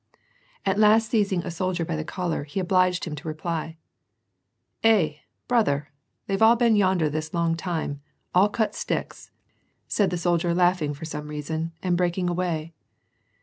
[0.65, 3.77] At last seizing a soldier by the collar, he obliged him to reply."
[4.83, 5.17] Eh!
[5.47, 5.91] brother!
[6.25, 8.01] They've all been yonder this long time—
[8.33, 9.29] all cut sticks!
[9.35, 9.37] '^
[9.87, 12.73] said thef^oldier laughing for some reason, and breaking away.